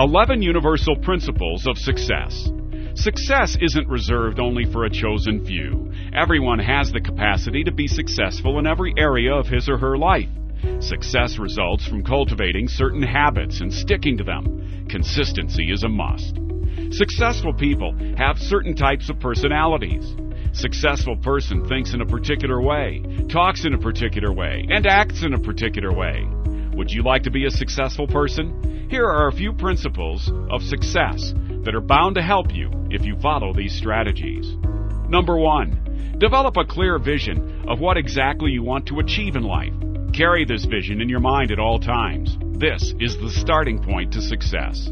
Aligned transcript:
11 0.00 0.40
Universal 0.40 0.96
Principles 1.02 1.66
of 1.66 1.76
Success. 1.76 2.50
Success 2.94 3.58
isn't 3.60 3.86
reserved 3.86 4.40
only 4.40 4.64
for 4.64 4.86
a 4.86 4.90
chosen 4.90 5.44
few. 5.44 5.92
Everyone 6.14 6.58
has 6.58 6.90
the 6.90 7.02
capacity 7.02 7.62
to 7.64 7.70
be 7.70 7.86
successful 7.86 8.58
in 8.58 8.66
every 8.66 8.94
area 8.96 9.30
of 9.30 9.46
his 9.46 9.68
or 9.68 9.76
her 9.76 9.98
life. 9.98 10.30
Success 10.78 11.36
results 11.38 11.86
from 11.86 12.02
cultivating 12.02 12.66
certain 12.66 13.02
habits 13.02 13.60
and 13.60 13.70
sticking 13.70 14.16
to 14.16 14.24
them. 14.24 14.86
Consistency 14.88 15.70
is 15.70 15.82
a 15.82 15.88
must. 15.90 16.40
Successful 16.92 17.52
people 17.52 17.94
have 18.16 18.38
certain 18.38 18.74
types 18.74 19.10
of 19.10 19.20
personalities. 19.20 20.16
Successful 20.54 21.16
person 21.16 21.68
thinks 21.68 21.92
in 21.92 22.00
a 22.00 22.06
particular 22.06 22.62
way, 22.62 23.02
talks 23.28 23.66
in 23.66 23.74
a 23.74 23.78
particular 23.78 24.32
way, 24.32 24.64
and 24.70 24.86
acts 24.86 25.22
in 25.22 25.34
a 25.34 25.38
particular 25.38 25.92
way. 25.92 26.26
Would 26.74 26.90
you 26.90 27.02
like 27.02 27.24
to 27.24 27.30
be 27.30 27.46
a 27.46 27.50
successful 27.50 28.06
person? 28.06 28.88
Here 28.90 29.04
are 29.04 29.28
a 29.28 29.32
few 29.32 29.52
principles 29.52 30.30
of 30.50 30.62
success 30.62 31.34
that 31.64 31.74
are 31.74 31.80
bound 31.80 32.14
to 32.14 32.22
help 32.22 32.54
you 32.54 32.70
if 32.90 33.04
you 33.04 33.16
follow 33.20 33.52
these 33.52 33.76
strategies. 33.76 34.56
Number 35.08 35.36
one, 35.36 36.16
develop 36.18 36.56
a 36.56 36.64
clear 36.64 36.98
vision 36.98 37.64
of 37.68 37.80
what 37.80 37.96
exactly 37.96 38.52
you 38.52 38.62
want 38.62 38.86
to 38.86 39.00
achieve 39.00 39.36
in 39.36 39.42
life. 39.42 39.72
Carry 40.12 40.44
this 40.44 40.64
vision 40.64 41.00
in 41.00 41.08
your 41.08 41.20
mind 41.20 41.50
at 41.50 41.58
all 41.58 41.78
times. 41.78 42.36
This 42.58 42.94
is 43.00 43.16
the 43.18 43.30
starting 43.30 43.82
point 43.82 44.12
to 44.12 44.22
success. 44.22 44.90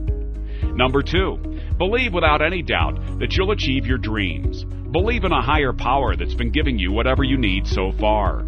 Number 0.62 1.02
two, 1.02 1.36
believe 1.76 2.12
without 2.12 2.42
any 2.42 2.62
doubt 2.62 3.18
that 3.20 3.32
you'll 3.32 3.52
achieve 3.52 3.86
your 3.86 3.98
dreams. 3.98 4.64
Believe 4.64 5.24
in 5.24 5.32
a 5.32 5.42
higher 5.42 5.72
power 5.72 6.16
that's 6.16 6.34
been 6.34 6.50
giving 6.50 6.78
you 6.78 6.92
whatever 6.92 7.22
you 7.22 7.36
need 7.36 7.66
so 7.66 7.92
far. 8.00 8.44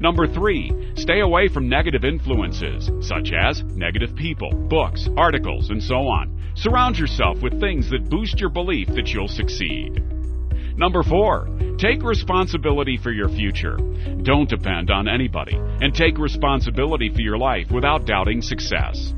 Number 0.00 0.26
three, 0.28 0.92
stay 0.94 1.20
away 1.20 1.48
from 1.48 1.68
negative 1.68 2.04
influences, 2.04 2.90
such 3.00 3.32
as 3.32 3.62
negative 3.62 4.14
people, 4.14 4.50
books, 4.50 5.08
articles, 5.16 5.70
and 5.70 5.82
so 5.82 5.96
on. 5.96 6.52
Surround 6.54 6.98
yourself 6.98 7.42
with 7.42 7.60
things 7.60 7.90
that 7.90 8.08
boost 8.08 8.40
your 8.40 8.50
belief 8.50 8.88
that 8.88 9.08
you'll 9.08 9.28
succeed. 9.28 10.02
Number 10.76 11.02
four, 11.02 11.48
take 11.78 12.04
responsibility 12.04 12.96
for 12.96 13.10
your 13.10 13.28
future. 13.28 13.76
Don't 14.22 14.48
depend 14.48 14.90
on 14.92 15.08
anybody, 15.08 15.56
and 15.56 15.92
take 15.92 16.18
responsibility 16.18 17.10
for 17.12 17.20
your 17.20 17.38
life 17.38 17.70
without 17.72 18.06
doubting 18.06 18.40
success. 18.40 19.12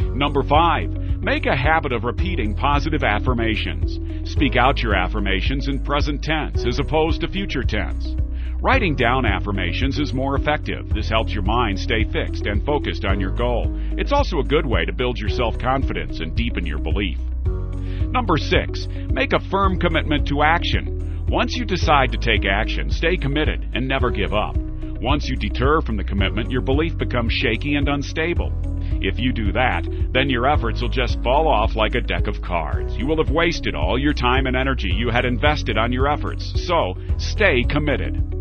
Number 0.00 0.42
five, 0.42 0.90
make 1.20 1.46
a 1.46 1.56
habit 1.56 1.92
of 1.92 2.02
repeating 2.02 2.56
positive 2.56 3.04
affirmations. 3.04 4.00
Speak 4.28 4.56
out 4.56 4.82
your 4.82 4.94
affirmations 4.94 5.68
in 5.68 5.84
present 5.84 6.24
tense 6.24 6.64
as 6.66 6.80
opposed 6.80 7.20
to 7.20 7.28
future 7.28 7.62
tense. 7.62 8.16
Writing 8.62 8.94
down 8.94 9.24
affirmations 9.24 9.98
is 9.98 10.12
more 10.12 10.36
effective. 10.36 10.86
This 10.90 11.08
helps 11.08 11.32
your 11.32 11.42
mind 11.42 11.80
stay 11.80 12.04
fixed 12.04 12.44
and 12.44 12.62
focused 12.66 13.06
on 13.06 13.18
your 13.18 13.30
goal. 13.30 13.74
It's 13.96 14.12
also 14.12 14.40
a 14.40 14.44
good 14.44 14.66
way 14.66 14.84
to 14.84 14.92
build 14.92 15.18
your 15.18 15.30
self 15.30 15.58
confidence 15.58 16.20
and 16.20 16.36
deepen 16.36 16.66
your 16.66 16.78
belief. 16.78 17.18
Number 17.46 18.36
six, 18.36 18.86
make 19.08 19.32
a 19.32 19.40
firm 19.50 19.80
commitment 19.80 20.28
to 20.28 20.42
action. 20.42 21.24
Once 21.26 21.56
you 21.56 21.64
decide 21.64 22.12
to 22.12 22.18
take 22.18 22.44
action, 22.44 22.90
stay 22.90 23.16
committed 23.16 23.66
and 23.72 23.88
never 23.88 24.10
give 24.10 24.34
up. 24.34 24.54
Once 25.00 25.26
you 25.26 25.36
deter 25.36 25.80
from 25.80 25.96
the 25.96 26.04
commitment, 26.04 26.50
your 26.50 26.60
belief 26.60 26.98
becomes 26.98 27.32
shaky 27.32 27.76
and 27.76 27.88
unstable. 27.88 28.52
If 29.00 29.18
you 29.18 29.32
do 29.32 29.52
that, 29.52 29.88
then 30.12 30.28
your 30.28 30.46
efforts 30.46 30.82
will 30.82 30.90
just 30.90 31.22
fall 31.22 31.48
off 31.48 31.76
like 31.76 31.94
a 31.94 32.02
deck 32.02 32.26
of 32.26 32.42
cards. 32.42 32.94
You 32.98 33.06
will 33.06 33.24
have 33.24 33.34
wasted 33.34 33.74
all 33.74 33.98
your 33.98 34.12
time 34.12 34.44
and 34.44 34.54
energy 34.54 34.90
you 34.90 35.08
had 35.08 35.24
invested 35.24 35.78
on 35.78 35.92
your 35.92 36.08
efforts. 36.08 36.66
So, 36.66 36.92
stay 37.16 37.64
committed. 37.64 38.39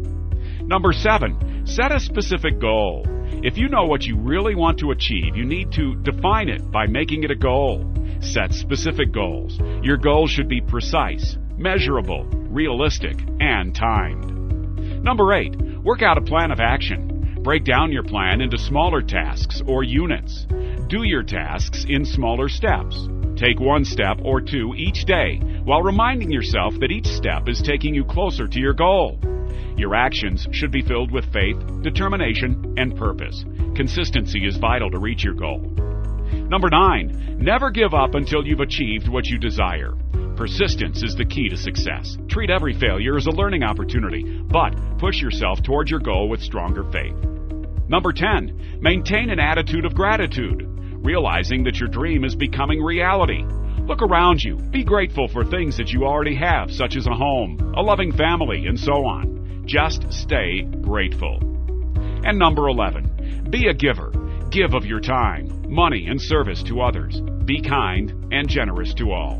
Number 0.70 0.94
seven, 0.94 1.66
set 1.66 1.92
a 1.92 2.00
specific 2.00 2.59
goal. 2.59 3.03
If 3.44 3.58
you 3.58 3.70
know 3.70 3.86
what 3.86 4.03
you 4.03 4.16
really 4.16 4.53
want 4.53 4.78
to 4.80 4.92
achieve, 4.92 5.36
you 5.36 5.44
need 5.44 5.72
to 5.72 5.95
define 6.03 6.48
it 6.48 6.70
by 6.72 6.86
making 6.86 7.23
it 7.23 7.31
a 7.31 7.36
goal. 7.36 7.92
Set 8.22 8.53
specific 8.53 9.12
goals. 9.12 9.59
Your 9.81 9.97
goals 9.97 10.30
should 10.30 10.47
be 10.47 10.62
precise, 10.62 11.40
measurable, 11.58 12.25
realistic, 12.25 13.17
and 13.40 13.73
timed. 13.73 15.03
Number 15.03 15.34
eight, 15.34 15.59
work 15.81 16.03
out 16.03 16.19
a 16.19 16.22
plan 16.22 16.52
of 16.52 16.59
action. 16.59 17.40
Break 17.41 17.63
down 17.63 17.91
your 17.91 18.03
plan 18.03 18.40
into 18.40 18.59
smaller 18.59 19.02
tasks 19.02 19.63
or 19.66 19.81
units. 19.81 20.46
Do 20.88 21.02
your 21.02 21.24
tasks 21.24 21.88
in 21.90 22.06
smaller 22.06 22.47
steps. 22.47 23.09
Take 23.35 23.59
one 23.59 23.85
step 23.85 24.19
or 24.24 24.40
two 24.40 24.75
each 24.78 25.06
day 25.06 25.40
while 25.63 25.81
reminding 25.81 26.29
yourself 26.29 26.79
that 26.79 26.91
each 26.91 27.08
step 27.08 27.50
is 27.50 27.59
taking 27.59 27.96
you 27.96 28.06
closer 28.06 28.47
to 28.47 28.59
your 28.59 28.74
goal. 28.74 29.19
Your 29.77 29.95
actions 29.95 30.47
should 30.51 30.71
be 30.71 30.81
filled 30.81 31.11
with 31.11 31.31
faith, 31.31 31.57
determination, 31.81 32.75
and 32.77 32.95
purpose. 32.95 33.45
Consistency 33.75 34.45
is 34.45 34.57
vital 34.57 34.89
to 34.91 34.99
reach 34.99 35.23
your 35.23 35.33
goal. 35.33 35.59
Number 36.49 36.69
nine, 36.69 37.37
never 37.39 37.71
give 37.71 37.93
up 37.93 38.15
until 38.15 38.45
you've 38.45 38.59
achieved 38.59 39.07
what 39.07 39.25
you 39.25 39.37
desire. 39.37 39.93
Persistence 40.35 41.03
is 41.03 41.15
the 41.15 41.25
key 41.25 41.49
to 41.49 41.57
success. 41.57 42.17
Treat 42.29 42.49
every 42.49 42.73
failure 42.73 43.17
as 43.17 43.27
a 43.27 43.31
learning 43.31 43.63
opportunity, 43.63 44.23
but 44.23 44.73
push 44.97 45.21
yourself 45.21 45.61
towards 45.61 45.91
your 45.91 45.99
goal 45.99 46.29
with 46.29 46.41
stronger 46.41 46.83
faith. 46.91 47.16
Number 47.89 48.13
10, 48.13 48.79
maintain 48.81 49.29
an 49.29 49.39
attitude 49.39 49.85
of 49.85 49.95
gratitude, 49.95 50.63
realizing 51.03 51.63
that 51.63 51.79
your 51.79 51.89
dream 51.89 52.23
is 52.23 52.35
becoming 52.35 52.81
reality. 52.81 53.43
Look 53.81 54.01
around 54.01 54.43
you. 54.43 54.57
Be 54.57 54.83
grateful 54.83 55.27
for 55.27 55.43
things 55.43 55.75
that 55.77 55.89
you 55.89 56.05
already 56.05 56.35
have, 56.35 56.71
such 56.71 56.95
as 56.95 57.07
a 57.07 57.16
home, 57.16 57.73
a 57.75 57.81
loving 57.81 58.11
family, 58.11 58.67
and 58.67 58.79
so 58.79 59.05
on. 59.05 59.38
Just 59.69 60.12
stay 60.12 60.63
grateful. 60.81 61.38
And 62.25 62.40
number 62.40 62.69
11, 62.69 63.50
be 63.52 63.68
a 63.68 63.74
giver. 63.75 64.12
Give 64.50 64.74
of 64.74 64.84
your 64.84 65.00
time, 65.00 65.72
money, 65.72 66.07
and 66.07 66.19
service 66.19 66.63
to 66.63 66.81
others. 66.81 67.22
Be 67.46 67.62
kind 67.62 68.34
and 68.34 68.50
generous 68.50 68.96
to 68.96 69.12
all. 69.12 69.40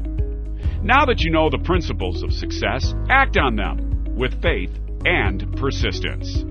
Now 0.84 1.06
that 1.06 1.22
you 1.22 1.32
know 1.32 1.50
the 1.50 1.58
principles 1.58 2.22
of 2.22 2.32
success, 2.32 2.94
act 3.10 3.38
on 3.38 3.56
them 3.56 4.16
with 4.16 4.40
faith 4.40 4.70
and 5.04 5.52
persistence. 5.58 6.46